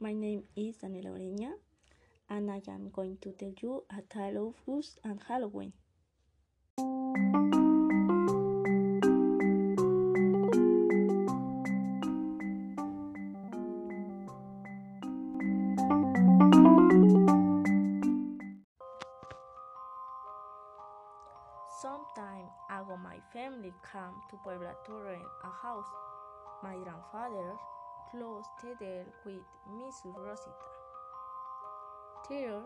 My 0.00 0.12
name 0.12 0.44
is 0.56 0.76
Daniela 0.78 1.12
Oreña, 1.12 1.52
and 2.28 2.50
I 2.50 2.60
am 2.68 2.90
going 2.90 3.18
to 3.22 3.32
tell 3.32 3.54
you 3.60 3.84
a 3.90 4.02
tale 4.02 4.48
of 4.48 4.54
Ghosts 4.66 4.98
and 5.04 5.20
Halloween. 5.28 5.72
Some 21.80 22.02
time 22.16 22.48
ago, 22.70 22.96
my 22.96 23.18
family 23.32 23.72
came 23.92 24.16
to 24.30 24.36
Puebla 24.42 24.74
to 24.86 24.92
rent 24.92 25.22
a 25.44 25.50
house. 25.62 25.86
My 26.62 26.74
grandfather 26.82 27.54
the 28.12 28.74
deal 28.80 29.04
with 29.24 29.42
Miss 29.76 30.00
Rosita. 30.04 30.50
There, 32.28 32.62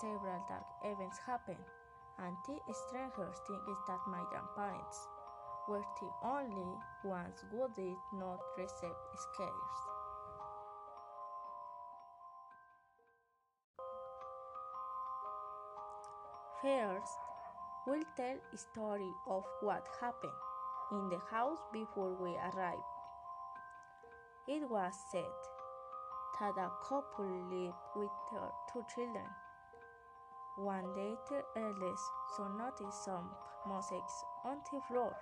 several 0.00 0.44
dark 0.48 0.66
events 0.84 1.18
happened, 1.26 1.64
and 2.18 2.36
the 2.46 2.58
strangest 2.88 3.46
thing 3.46 3.60
is 3.70 3.78
that 3.88 4.00
my 4.06 4.22
grandparents 4.30 5.08
were 5.68 5.84
the 6.00 6.28
only 6.28 6.76
ones 7.04 7.42
who 7.50 7.68
did 7.74 7.96
not 8.14 8.38
receive 8.58 8.98
scares. 9.34 9.78
First, 16.60 17.18
we'll 17.86 18.02
tell 18.16 18.36
a 18.52 18.58
story 18.58 19.10
of 19.28 19.44
what 19.62 19.86
happened 20.00 20.32
in 20.92 21.08
the 21.08 21.18
house 21.30 21.58
before 21.72 22.14
we 22.20 22.36
arrived. 22.36 22.91
It 24.48 24.68
was 24.68 24.92
said 25.12 25.22
that 26.40 26.58
a 26.58 26.70
couple 26.88 27.24
lived 27.48 27.76
with 27.94 28.10
their 28.32 28.50
two 28.72 28.82
children. 28.92 29.28
One 30.56 30.92
day, 30.96 31.14
the 31.28 31.44
eldest 31.56 32.02
son 32.36 32.58
noticed 32.58 33.04
some 33.04 33.30
mosaics 33.68 34.24
on 34.44 34.58
the 34.72 34.80
floor, 34.88 35.14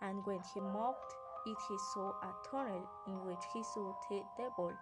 and 0.00 0.24
when 0.24 0.38
he 0.54 0.60
mopped 0.60 1.12
it, 1.44 1.56
he 1.68 1.76
saw 1.92 2.10
a 2.22 2.32
tunnel 2.48 2.88
in 3.08 3.24
which 3.24 3.42
he 3.52 3.64
saw 3.64 3.92
the 4.08 4.22
devil 4.38 4.72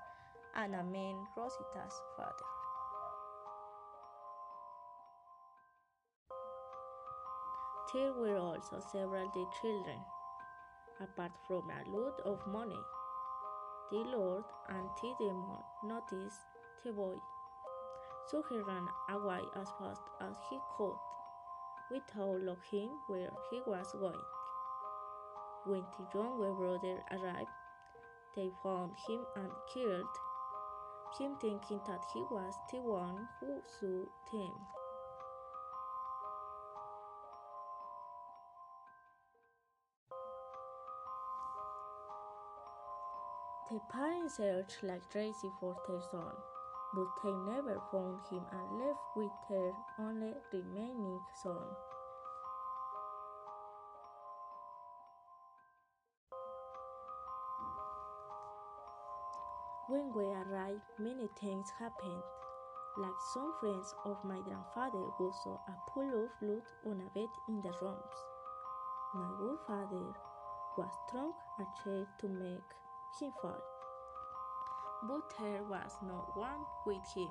and 0.56 0.74
a 0.74 0.84
man, 0.84 1.16
Rosita's 1.34 2.02
father. 2.18 2.44
There 7.94 8.12
were 8.12 8.36
also 8.36 8.82
several 8.92 9.30
dead 9.34 9.46
children, 9.62 10.00
apart 11.00 11.32
from 11.48 11.62
a 11.70 11.96
lot 11.96 12.20
of 12.26 12.46
money. 12.46 12.80
The 13.94 14.02
Lord 14.02 14.42
and 14.68 14.90
the 15.00 15.14
demon 15.16 15.62
noticed 15.80 16.40
the 16.82 16.90
boy, 16.90 17.20
so 18.26 18.42
he 18.42 18.58
ran 18.58 18.90
away 19.08 19.44
as 19.54 19.70
fast 19.78 20.02
as 20.20 20.34
he 20.50 20.58
could, 20.76 20.98
without 21.88 22.40
looking 22.42 22.98
where 23.06 23.30
he 23.48 23.62
was 23.64 23.92
going. 23.92 24.24
When 25.62 25.86
the 25.96 26.06
younger 26.12 26.52
brother 26.54 27.04
arrived, 27.12 27.52
they 28.34 28.50
found 28.64 28.96
him 29.06 29.26
and 29.36 29.52
killed 29.72 30.18
him, 31.16 31.36
thinking 31.36 31.80
that 31.86 32.02
he 32.12 32.24
was 32.28 32.58
the 32.72 32.80
one 32.80 33.28
who 33.38 33.62
saw 33.78 34.06
them. 34.32 34.83
The 43.70 43.80
parents 43.90 44.36
searched 44.36 44.82
like 44.82 45.08
crazy 45.10 45.50
for 45.58 45.74
their 45.88 46.00
son, 46.10 46.34
but 46.94 47.06
they 47.22 47.32
never 47.32 47.80
found 47.90 48.20
him 48.30 48.44
and 48.52 48.78
left 48.78 49.00
with 49.16 49.32
their 49.48 49.72
only 49.98 50.34
remaining 50.52 51.20
son. 51.42 51.64
When 59.88 60.12
we 60.14 60.24
arrived, 60.24 60.82
many 60.98 61.28
things 61.40 61.66
happened. 61.78 62.22
Like 62.98 63.20
some 63.32 63.54
friends 63.60 63.94
of 64.04 64.22
my 64.24 64.40
grandfather 64.40 65.08
who 65.16 65.32
saw 65.42 65.54
a 65.54 65.90
pool 65.90 66.24
of 66.24 66.30
blood 66.40 66.62
on 66.84 67.00
a 67.00 67.10
bed 67.14 67.32
in 67.48 67.62
the 67.62 67.72
rooms. 67.80 68.16
My 69.14 69.30
good 69.38 69.58
father 69.66 70.12
was 70.76 70.92
drunk 71.10 71.34
a 71.58 71.64
chair 71.82 72.04
to 72.20 72.28
make 72.28 72.83
him 73.20 73.32
fall. 73.40 73.62
But 75.06 75.22
there 75.38 75.62
was 75.64 75.92
no 76.02 76.24
one 76.34 76.64
with 76.86 77.04
him. 77.14 77.28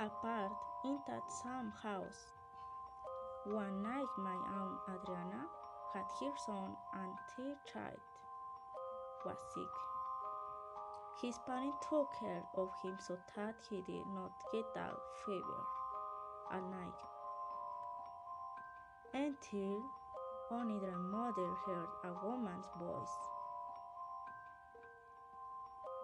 Apart 0.00 0.52
in 0.84 0.98
that 1.08 1.30
same 1.42 1.72
house, 1.82 2.32
one 3.44 3.82
night 3.82 4.06
my 4.16 4.30
aunt 4.30 4.78
Adriana 4.88 5.44
had 5.92 6.04
her 6.20 6.32
son 6.46 6.76
and 6.94 7.12
their 7.36 7.56
child 7.72 7.98
was 9.26 9.36
sick. 9.54 9.97
His 11.20 11.36
parents 11.46 11.76
took 11.88 12.12
care 12.20 12.44
of 12.56 12.70
him 12.80 12.96
so 13.00 13.18
that 13.34 13.56
he 13.68 13.82
did 13.82 14.06
not 14.14 14.30
get 14.52 14.66
a 14.76 14.94
fever 15.26 15.64
at 16.52 16.62
night. 16.62 16.98
Until 19.12 19.82
only 20.52 20.78
mother 21.10 21.54
heard 21.66 21.88
a 22.04 22.12
woman's 22.24 22.66
voice. 22.78 23.16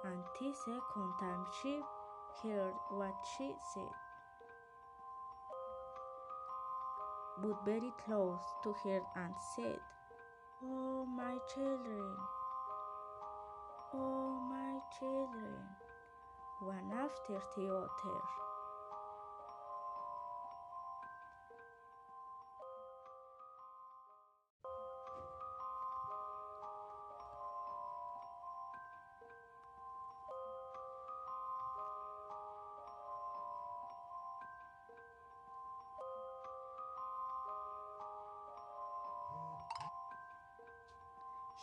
And 0.05 0.23
the 0.41 0.53
second 0.53 1.13
time 1.21 1.45
she 1.63 1.81
heard 2.43 2.75
what 2.91 3.15
she 3.39 3.55
said. 3.73 3.95
But 7.41 7.65
very 7.65 7.93
close 8.05 8.43
to 8.65 8.73
her 8.85 9.01
and 9.17 9.35
said, 9.55 9.79
Oh, 10.65 11.07
my 11.07 11.37
children, 11.55 12.17
oh, 13.95 14.41
my 14.51 14.64
children, 14.99 15.59
one 16.61 16.93
after 16.93 17.41
the 17.57 17.69
other. 17.69 18.21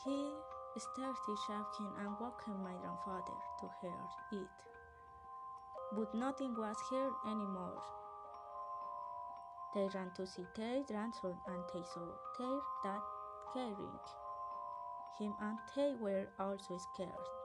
He 0.03 0.50
started 0.77 1.37
shaking 1.37 1.91
and 1.99 2.15
waking 2.19 2.63
my 2.63 2.73
grandfather 2.81 3.37
to 3.59 3.69
hear 3.81 3.99
it. 4.31 4.47
But 5.93 6.13
nothing 6.13 6.55
was 6.55 6.77
heard 6.89 7.13
anymore. 7.25 7.81
They 9.73 9.89
ran 9.93 10.11
to 10.15 10.25
see 10.25 10.45
their 10.55 10.83
grandson 10.83 11.35
and 11.47 11.63
they 11.73 11.83
saw 11.93 12.07
their 12.37 12.59
dad 12.83 13.01
carrying 13.53 13.99
him 15.19 15.33
and 15.41 15.57
they 15.75 15.93
were 15.99 16.27
also 16.39 16.77
scared. 16.77 17.40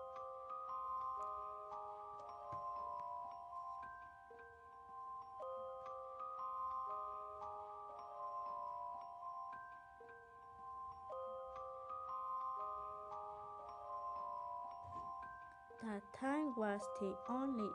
Was 16.57 16.81
the 17.01 17.15
only 17.29 17.71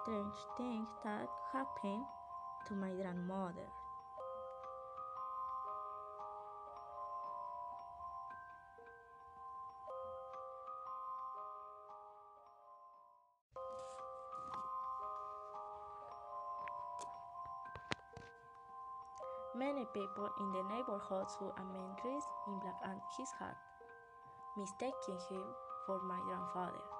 strange 0.00 0.34
thing 0.56 0.86
that 1.04 1.28
happened 1.52 2.04
to 2.66 2.74
my 2.74 2.88
grandmother. 2.88 3.68
Many 19.56 19.86
people 19.92 20.28
in 20.40 20.52
the 20.52 20.62
neighborhood 20.74 21.30
saw 21.30 21.52
a 21.56 21.64
man 21.64 21.94
dressed 22.02 22.26
in 22.48 22.58
black 22.58 22.80
and 22.84 23.00
his 23.18 23.28
hat, 23.38 23.56
mistaking 24.56 25.20
him 25.30 25.44
for 25.86 26.00
my 26.02 26.18
grandfather. 26.26 26.93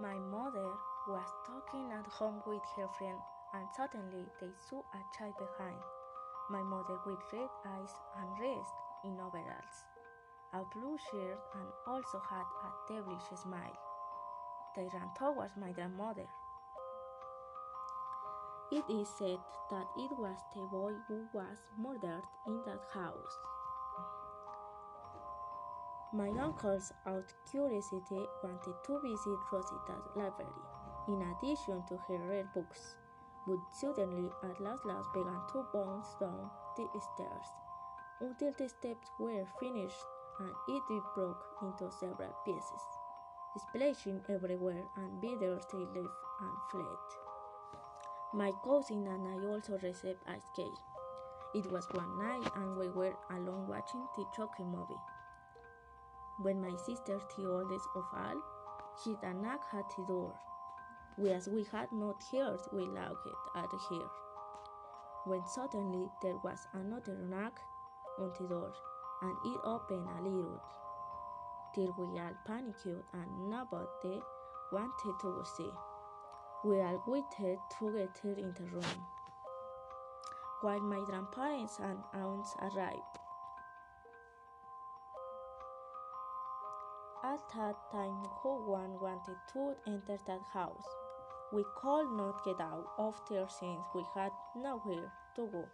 My 0.00 0.16
mother 0.32 0.72
was 1.08 1.28
talking 1.44 1.92
at 1.92 2.06
home 2.06 2.40
with 2.46 2.62
her 2.74 2.88
friend, 2.88 3.18
and 3.52 3.68
suddenly 3.76 4.24
they 4.40 4.48
saw 4.66 4.80
a 4.94 5.04
child 5.12 5.34
behind. 5.36 5.76
My 6.48 6.62
mother 6.62 6.96
with 7.04 7.18
red 7.30 7.50
eyes 7.66 7.92
and 8.16 8.34
dressed 8.34 8.72
in 9.04 9.20
overalls, 9.20 9.84
a 10.54 10.64
blue 10.72 10.96
shirt, 10.96 11.38
and 11.52 11.68
also 11.86 12.18
had 12.30 12.46
a 12.64 12.72
devilish 12.88 13.28
smile. 13.42 13.76
They 14.74 14.88
ran 14.94 15.10
towards 15.18 15.58
my 15.58 15.72
grandmother. 15.72 16.28
It 18.72 18.84
is 18.88 19.08
said 19.18 19.40
that 19.70 19.86
it 19.98 20.16
was 20.16 20.38
the 20.54 20.62
boy 20.72 20.94
who 21.08 21.28
was 21.34 21.58
murdered 21.76 22.24
in 22.46 22.62
that 22.64 22.80
house. 22.94 23.36
My 26.12 26.28
uncles, 26.30 26.92
out 27.06 27.32
curiosity, 27.48 28.26
wanted 28.42 28.74
to 28.82 28.98
visit 28.98 29.38
Rosita's 29.52 30.16
library, 30.16 30.50
in 31.06 31.22
addition 31.22 31.84
to 31.86 31.96
her 32.08 32.18
rare 32.28 32.48
books, 32.52 32.96
but 33.46 33.60
suddenly 33.70 34.28
at 34.42 34.60
last 34.60 34.84
last 34.84 35.06
began 35.14 35.40
to 35.52 35.64
bounce 35.72 36.16
down 36.18 36.50
the 36.76 36.88
stairs 36.98 37.54
until 38.20 38.52
the 38.58 38.68
steps 38.68 39.08
were 39.20 39.46
finished 39.60 40.04
and 40.40 40.50
it 40.66 40.82
broke 41.14 41.44
into 41.62 41.88
several 41.92 42.34
pieces, 42.44 42.82
splashing 43.56 44.20
everywhere 44.28 44.82
and 44.96 45.20
Peter 45.20 45.50
left 45.52 45.72
and 45.74 46.56
fled. 46.72 46.98
My 48.32 48.52
cousin 48.64 49.06
and 49.06 49.28
I 49.28 49.46
also 49.46 49.78
received 49.78 50.24
a 50.26 50.40
scare. 50.40 50.74
It 51.54 51.70
was 51.70 51.86
one 51.92 52.18
night 52.18 52.50
and 52.56 52.76
we 52.76 52.88
were 52.88 53.14
alone 53.30 53.68
watching 53.68 54.08
the 54.16 54.26
Chucky 54.34 54.64
movie. 54.64 54.98
When 56.42 56.60
my 56.62 56.74
sister, 56.76 57.20
the 57.36 57.46
oldest 57.46 57.86
of 57.94 58.04
all, 58.16 58.40
hit 59.04 59.18
a 59.22 59.34
knock 59.34 59.60
at 59.74 59.84
the 59.94 60.04
door. 60.06 60.34
We, 61.18 61.30
as 61.32 61.48
we 61.48 61.66
had 61.70 61.92
not 61.92 62.16
heard, 62.32 62.60
we 62.72 62.86
looked 62.86 63.28
at 63.54 63.70
her. 63.70 64.06
When 65.26 65.44
suddenly 65.44 66.08
there 66.22 66.38
was 66.42 66.66
another 66.72 67.14
knock 67.28 67.60
on 68.18 68.32
the 68.40 68.48
door, 68.48 68.72
and 69.20 69.36
it 69.44 69.60
opened 69.64 70.08
a 70.18 70.22
little. 70.22 70.62
Till 71.74 71.94
we 71.98 72.18
all 72.18 72.32
panicked 72.46 72.86
and 72.86 73.50
nobody 73.50 74.22
wanted 74.72 75.20
to 75.20 75.44
see. 75.56 75.70
We 76.64 76.80
all 76.80 77.02
waited 77.06 77.58
together 77.78 78.08
in 78.38 78.54
the 78.56 78.64
room 78.72 79.06
while 80.62 80.80
my 80.80 81.00
grandparents 81.04 81.78
and 81.82 81.98
aunts 82.14 82.54
arrived. 82.60 83.19
At 87.30 87.38
that 87.54 87.76
time, 87.92 88.24
no 88.44 88.56
one 88.66 88.98
wanted 89.00 89.36
to 89.52 89.76
enter 89.86 90.18
that 90.26 90.42
house. 90.52 90.82
We 91.52 91.64
could 91.76 92.10
not 92.16 92.44
get 92.44 92.60
out 92.60 92.84
of 92.98 93.14
there 93.28 93.46
since 93.48 93.84
we 93.94 94.04
had 94.16 94.32
nowhere 94.56 95.12
to 95.36 95.46
go. 95.46 95.68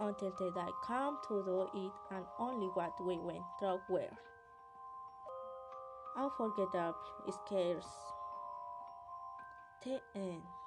Until 0.00 0.32
the 0.38 0.50
day 0.52 0.70
came 0.88 1.18
to 1.28 1.42
do 1.44 1.68
it, 1.74 1.92
and 2.10 2.24
only 2.38 2.68
what 2.68 2.94
we 3.04 3.18
went 3.18 3.44
through 3.58 3.82
were 3.90 4.08
unforgettable 6.16 6.94
scares 7.44 7.84
the 9.84 10.00
end. 10.14 10.61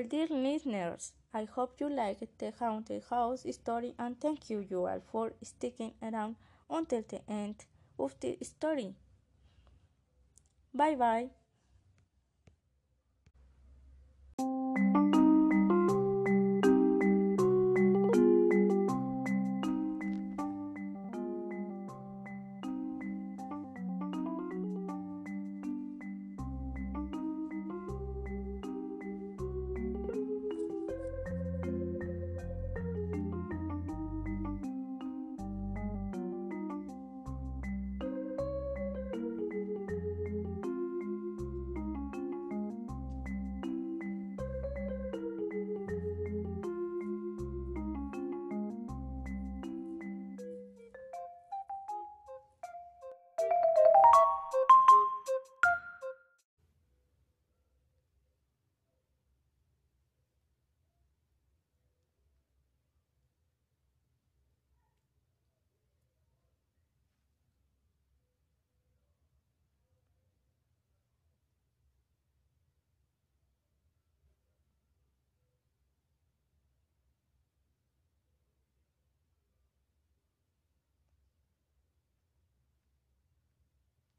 Well, 0.00 0.08
dear 0.08 0.28
listeners, 0.28 1.12
I 1.34 1.44
hope 1.44 1.78
you 1.78 1.90
liked 1.90 2.38
the 2.38 2.54
haunted 2.58 3.04
house 3.10 3.44
story 3.52 3.94
and 3.98 4.18
thank 4.18 4.48
you, 4.48 4.60
you 4.60 4.86
all 4.86 5.02
for 5.12 5.34
sticking 5.42 5.92
around 6.02 6.36
until 6.70 7.04
the 7.06 7.20
end 7.30 7.66
of 7.98 8.18
the 8.20 8.38
story. 8.40 8.94
Bye 10.72 10.94
bye. 10.94 11.30